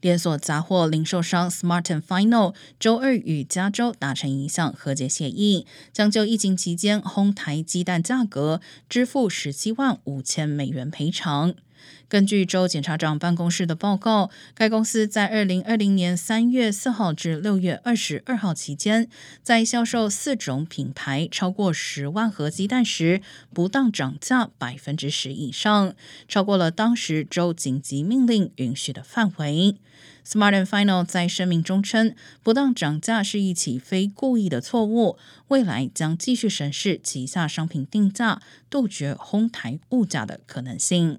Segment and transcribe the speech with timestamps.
[0.00, 11.54] 连锁杂货零售商 Smart and Final 周二与加州达成一项和解协议，将就疫情期间哄抬鸡蛋价格支付十七万五千美元赔偿。
[12.08, 19.08] 根据州检察长办公室的报告，该公司在二零二零年三月四号至六月二十二号期间，
[19.42, 23.20] 在销售四种品牌超过十万盒鸡蛋时，
[23.52, 25.94] 不当涨价百分之十以上，
[26.26, 29.76] 超过了当时州紧急命令允许的范围。
[30.26, 35.16] Smart and Final 在声明中称，不当涨价是一起非故意的错误，
[35.48, 41.18] 未来将继续审视旗下商品定价，杜绝哄抬物价的可能性。